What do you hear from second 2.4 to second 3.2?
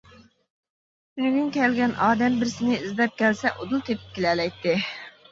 بىرسىنى ئىزدەپ